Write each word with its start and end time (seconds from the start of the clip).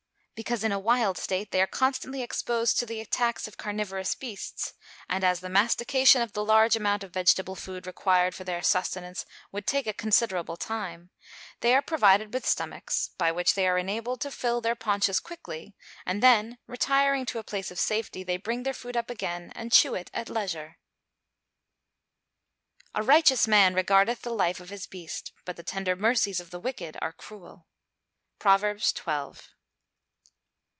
Because, 0.43 0.63
in 0.63 0.71
a 0.71 0.79
wild 0.79 1.19
state, 1.19 1.51
they 1.51 1.61
are 1.61 1.67
constantly 1.67 2.23
exposed 2.23 2.79
to 2.79 2.85
the 2.87 2.99
attacks 2.99 3.47
of 3.47 3.57
carnivorous 3.57 4.15
beasts, 4.15 4.73
and 5.07 5.23
as 5.23 5.39
the 5.39 5.49
mastication 5.49 6.19
of 6.23 6.33
the 6.33 6.43
large 6.43 6.75
amount 6.75 7.03
of 7.03 7.13
vegetable 7.13 7.53
food 7.53 7.85
required 7.85 8.33
for 8.33 8.43
their 8.43 8.63
sustenance 8.63 9.27
would 9.51 9.67
take 9.67 9.85
a 9.85 9.93
considerable 9.93 10.57
time, 10.57 11.11
they 11.59 11.75
are 11.75 11.81
provided 11.83 12.33
with 12.33 12.47
stomachs, 12.47 13.11
by 13.19 13.31
which 13.31 13.53
they 13.53 13.67
are 13.67 13.77
enabled 13.77 14.19
to 14.21 14.31
fill 14.31 14.61
their 14.61 14.73
paunches 14.73 15.19
quickly, 15.19 15.75
and 16.07 16.23
then, 16.23 16.57
retiring 16.65 17.23
to 17.23 17.37
a 17.37 17.43
place 17.43 17.69
of 17.69 17.77
safety, 17.77 18.23
they 18.23 18.37
bring 18.37 18.63
their 18.63 18.73
food 18.73 18.97
up 18.97 19.11
again, 19.11 19.51
and 19.53 19.71
chew 19.71 19.93
it 19.93 20.09
at 20.11 20.27
leisure. 20.27 20.79
[Verse: 22.79 22.87
"A 22.95 23.03
righteous 23.03 23.47
man 23.47 23.75
regardeth 23.75 24.23
the 24.23 24.33
life 24.33 24.59
of 24.59 24.71
his 24.71 24.87
beast: 24.87 25.33
but 25.45 25.55
the 25.55 25.61
tender 25.61 25.95
mercies 25.95 26.39
of 26.39 26.49
the 26.49 26.59
wicked 26.59 26.97
are 26.99 27.13
cruel." 27.13 27.67
PROVERBS 28.39 28.91
XII. 28.97 29.39